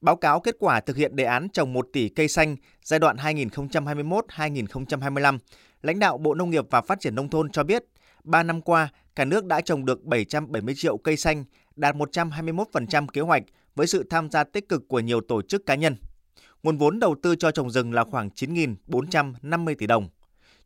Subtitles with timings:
[0.00, 3.16] Báo cáo kết quả thực hiện đề án trồng 1 tỷ cây xanh giai đoạn
[3.16, 5.38] 2021-2025,
[5.82, 7.84] lãnh đạo Bộ Nông nghiệp và Phát triển Nông thôn cho biết,
[8.24, 11.44] 3 năm qua, cả nước đã trồng được 770 triệu cây xanh,
[11.76, 13.42] đạt 121% kế hoạch
[13.74, 15.96] với sự tham gia tích cực của nhiều tổ chức cá nhân.
[16.62, 20.08] Nguồn vốn đầu tư cho trồng rừng là khoảng 9.450 tỷ đồng.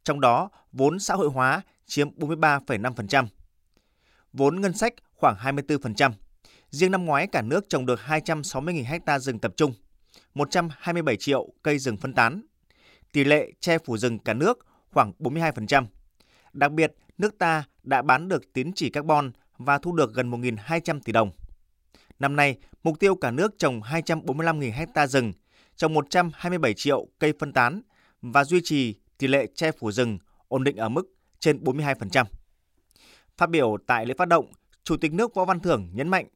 [0.05, 3.27] Trong đó, vốn xã hội hóa chiếm 43,5%.
[4.33, 6.13] Vốn ngân sách khoảng 24%.
[6.73, 9.75] Riêng năm ngoái cả nước trồng được 260.000 ha rừng tập trung,
[10.35, 12.43] 127 triệu cây rừng phân tán.
[13.13, 15.87] Tỷ lệ che phủ rừng cả nước khoảng 42%.
[16.53, 21.01] Đặc biệt, nước ta đã bán được tín chỉ carbon và thu được gần 1.200
[21.01, 21.31] tỷ đồng.
[22.19, 25.33] Năm nay, mục tiêu cả nước trồng 245.000 ha rừng,
[25.77, 27.83] trồng 127 triệu cây phân tán
[28.23, 30.19] và duy trì tỷ lệ che phủ rừng
[30.49, 32.25] ổn định ở mức trên 42%.
[33.37, 34.53] Phát biểu tại lễ phát động,
[34.85, 36.27] Chủ tịch nước Võ Văn Thưởng nhấn mạnh,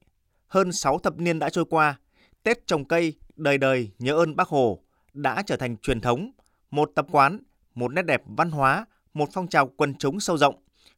[0.56, 1.98] hơn 6 thập niên đã trôi qua,
[2.42, 4.82] Tết trồng cây đời đời nhớ ơn Bác Hồ
[5.12, 6.30] đã trở thành truyền thống,
[6.70, 7.38] một tập quán,
[7.74, 10.54] một nét đẹp văn hóa, một phong trào quần chúng sâu rộng,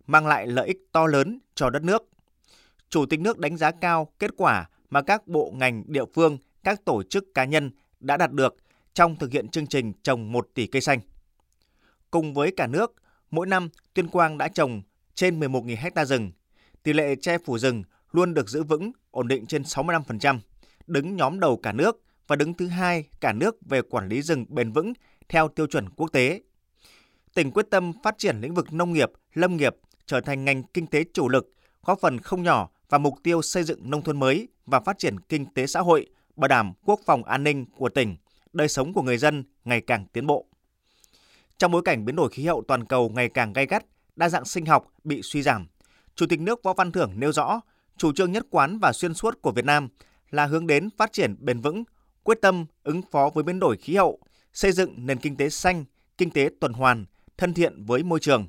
[0.06, 2.08] mang lại lợi ích to lớn cho đất nước.
[2.88, 6.84] Chủ tịch nước đánh giá cao kết quả mà các bộ ngành địa phương, các
[6.84, 7.70] tổ chức cá nhân
[8.00, 8.56] đã đạt được
[8.94, 11.00] trong thực hiện chương trình trồng 1 tỷ cây xanh.
[12.10, 12.94] Cùng với cả nước,
[13.30, 14.82] mỗi năm Tuyên Quang đã trồng
[15.14, 16.30] trên 11.000 hecta rừng.
[16.82, 20.38] Tỷ lệ che phủ rừng luôn được giữ vững, ổn định trên 65%,
[20.86, 24.44] đứng nhóm đầu cả nước và đứng thứ hai cả nước về quản lý rừng
[24.48, 24.92] bền vững
[25.28, 26.42] theo tiêu chuẩn quốc tế.
[27.34, 30.86] Tỉnh quyết tâm phát triển lĩnh vực nông nghiệp, lâm nghiệp trở thành ngành kinh
[30.86, 34.48] tế chủ lực, góp phần không nhỏ vào mục tiêu xây dựng nông thôn mới
[34.66, 38.16] và phát triển kinh tế xã hội, bảo đảm quốc phòng an ninh của tỉnh,
[38.52, 40.46] đời sống của người dân ngày càng tiến bộ.
[41.58, 43.84] Trong bối cảnh biến đổi khí hậu toàn cầu ngày càng gay gắt,
[44.16, 45.66] đa dạng sinh học bị suy giảm,
[46.14, 47.60] Chủ tịch nước Võ Văn Thưởng nêu rõ,
[47.98, 49.88] chủ trương nhất quán và xuyên suốt của Việt Nam
[50.30, 51.84] là hướng đến phát triển bền vững,
[52.22, 54.18] quyết tâm ứng phó với biến đổi khí hậu,
[54.52, 55.84] xây dựng nền kinh tế xanh,
[56.18, 57.04] kinh tế tuần hoàn,
[57.36, 58.46] thân thiện với môi trường.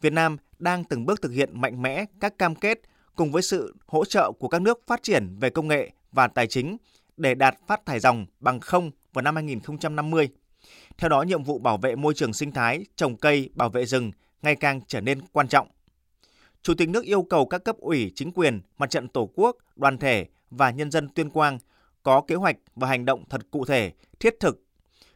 [0.00, 2.80] Việt Nam đang từng bước thực hiện mạnh mẽ các cam kết
[3.16, 6.46] cùng với sự hỗ trợ của các nước phát triển về công nghệ và tài
[6.46, 6.76] chính
[7.16, 10.28] để đạt phát thải dòng bằng không vào năm 2050.
[10.98, 14.12] Theo đó, nhiệm vụ bảo vệ môi trường sinh thái, trồng cây, bảo vệ rừng
[14.42, 15.68] ngày càng trở nên quan trọng.
[16.66, 19.98] Chủ tịch nước yêu cầu các cấp ủy, chính quyền, mặt trận Tổ quốc, đoàn
[19.98, 21.58] thể và nhân dân Tuyên Quang
[22.02, 24.64] có kế hoạch và hành động thật cụ thể, thiết thực,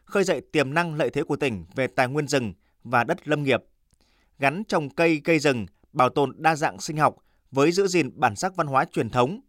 [0.03, 2.53] khơi dậy tiềm năng lợi thế của tỉnh về tài nguyên rừng
[2.83, 3.63] và đất lâm nghiệp,
[4.39, 7.15] gắn trồng cây cây rừng, bảo tồn đa dạng sinh học
[7.51, 9.39] với giữ gìn bản sắc văn hóa truyền thống,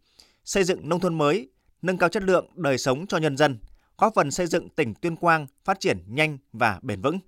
[0.44, 1.48] xây dựng nông thôn mới,
[1.82, 3.58] nâng cao chất lượng đời sống cho nhân dân,
[3.98, 7.18] góp phần xây dựng tỉnh Tuyên Quang phát triển nhanh và bền vững.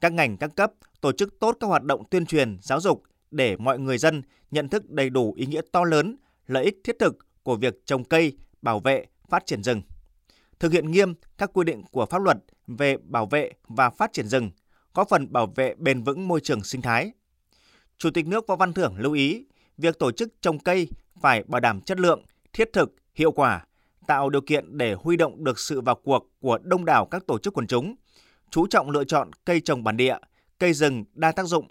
[0.00, 3.56] Các ngành các cấp tổ chức tốt các hoạt động tuyên truyền, giáo dục để
[3.56, 6.16] mọi người dân nhận thức đầy đủ ý nghĩa to lớn,
[6.46, 9.82] lợi ích thiết thực của việc trồng cây, bảo vệ, phát triển rừng.
[10.60, 14.28] Thực hiện nghiêm các quy định của pháp luật về bảo vệ và phát triển
[14.28, 14.50] rừng,
[14.92, 17.12] có phần bảo vệ bền vững môi trường sinh thái.
[17.98, 19.46] Chủ tịch nước Võ Văn Thưởng lưu ý,
[19.76, 20.88] việc tổ chức trồng cây
[21.20, 22.22] phải bảo đảm chất lượng,
[22.52, 23.66] thiết thực, hiệu quả,
[24.06, 27.38] tạo điều kiện để huy động được sự vào cuộc của đông đảo các tổ
[27.38, 27.94] chức quần chúng,
[28.50, 30.16] chú trọng lựa chọn cây trồng bản địa,
[30.58, 31.68] cây rừng đa tác dụng,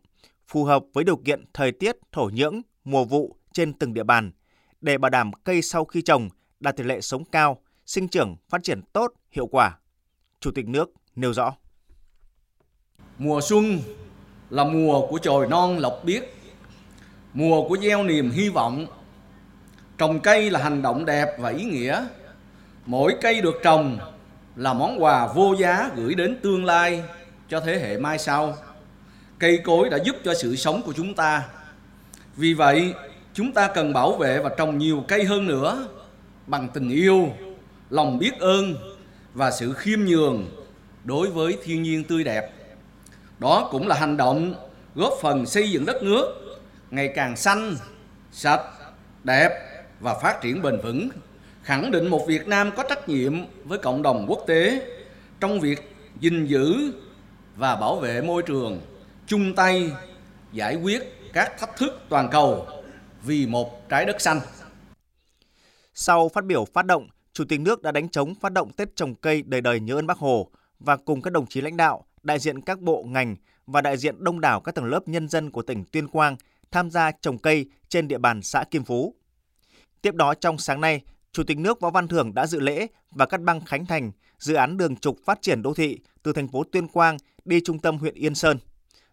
[0.47, 4.31] phù hợp với điều kiện thời tiết, thổ nhưỡng, mùa vụ trên từng địa bàn
[4.81, 8.63] để bảo đảm cây sau khi trồng đạt tỷ lệ sống cao, sinh trưởng phát
[8.63, 9.77] triển tốt, hiệu quả.
[10.39, 11.55] Chủ tịch nước nêu rõ.
[13.17, 13.79] Mùa xuân
[14.49, 16.23] là mùa của chồi non lộc biếc,
[17.33, 18.85] mùa của gieo niềm hy vọng.
[19.97, 22.07] Trồng cây là hành động đẹp và ý nghĩa.
[22.85, 23.99] Mỗi cây được trồng
[24.55, 27.03] là món quà vô giá gửi đến tương lai
[27.49, 28.55] cho thế hệ mai sau
[29.39, 31.43] cây cối đã giúp cho sự sống của chúng ta.
[32.35, 32.93] Vì vậy,
[33.33, 35.87] chúng ta cần bảo vệ và trồng nhiều cây hơn nữa
[36.47, 37.29] bằng tình yêu,
[37.89, 38.75] lòng biết ơn
[39.33, 40.45] và sự khiêm nhường
[41.03, 42.51] đối với thiên nhiên tươi đẹp.
[43.39, 44.53] Đó cũng là hành động
[44.95, 46.57] góp phần xây dựng đất nước
[46.91, 47.75] ngày càng xanh,
[48.31, 48.63] sạch,
[49.23, 49.49] đẹp
[49.99, 51.09] và phát triển bền vững.
[51.63, 53.33] Khẳng định một Việt Nam có trách nhiệm
[53.63, 54.81] với cộng đồng quốc tế
[55.39, 56.91] trong việc gìn giữ
[57.55, 58.81] và bảo vệ môi trường
[59.27, 59.91] chung tay
[60.53, 61.01] giải quyết
[61.33, 62.67] các thách thức toàn cầu
[63.23, 64.39] vì một trái đất xanh.
[65.93, 69.15] Sau phát biểu phát động, Chủ tịch nước đã đánh chống phát động Tết trồng
[69.15, 72.39] cây đời đời nhớ ơn Bác Hồ và cùng các đồng chí lãnh đạo, đại
[72.39, 73.35] diện các bộ ngành
[73.65, 76.35] và đại diện đông đảo các tầng lớp nhân dân của tỉnh Tuyên Quang
[76.71, 79.15] tham gia trồng cây trên địa bàn xã Kim Phú.
[80.01, 81.01] Tiếp đó trong sáng nay,
[81.31, 84.53] Chủ tịch nước Võ Văn Thưởng đã dự lễ và cắt băng khánh thành dự
[84.53, 87.97] án đường trục phát triển đô thị từ thành phố Tuyên Quang đi trung tâm
[87.97, 88.59] huyện Yên Sơn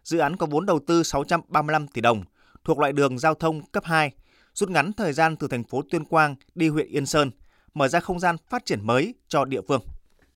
[0.05, 2.23] dự án có vốn đầu tư 635 tỷ đồng,
[2.63, 4.11] thuộc loại đường giao thông cấp 2,
[4.53, 7.31] rút ngắn thời gian từ thành phố Tuyên Quang đi huyện Yên Sơn,
[7.73, 9.81] mở ra không gian phát triển mới cho địa phương.